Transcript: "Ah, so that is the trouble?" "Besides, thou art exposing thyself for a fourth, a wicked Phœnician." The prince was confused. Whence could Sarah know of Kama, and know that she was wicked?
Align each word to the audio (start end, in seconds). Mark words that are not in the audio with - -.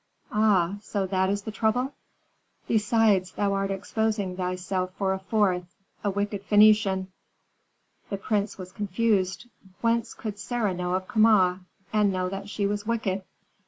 "Ah, 0.31 0.77
so 0.81 1.05
that 1.05 1.29
is 1.29 1.43
the 1.43 1.51
trouble?" 1.51 1.93
"Besides, 2.67 3.33
thou 3.33 3.53
art 3.53 3.69
exposing 3.69 4.35
thyself 4.35 4.91
for 4.95 5.13
a 5.13 5.19
fourth, 5.19 5.75
a 6.03 6.09
wicked 6.09 6.49
Phœnician." 6.49 7.05
The 8.09 8.17
prince 8.17 8.57
was 8.57 8.71
confused. 8.71 9.45
Whence 9.81 10.15
could 10.15 10.39
Sarah 10.39 10.73
know 10.73 10.95
of 10.95 11.07
Kama, 11.07 11.59
and 11.93 12.11
know 12.11 12.29
that 12.29 12.49
she 12.49 12.65
was 12.65 12.83
wicked? 12.87 13.21